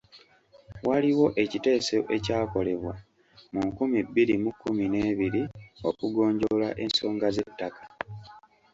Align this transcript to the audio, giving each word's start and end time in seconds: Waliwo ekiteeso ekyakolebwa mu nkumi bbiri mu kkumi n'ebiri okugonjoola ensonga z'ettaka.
Waliwo 0.87 1.27
ekiteeso 1.43 1.97
ekyakolebwa 2.15 2.93
mu 3.53 3.61
nkumi 3.67 3.99
bbiri 4.07 4.35
mu 4.43 4.51
kkumi 4.53 4.83
n'ebiri 4.91 5.43
okugonjoola 5.89 6.69
ensonga 6.83 7.27
z'ettaka. 7.35 7.83